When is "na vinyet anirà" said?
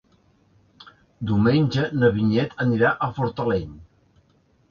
2.03-2.93